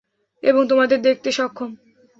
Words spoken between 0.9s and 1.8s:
দেখতে সক্ষম।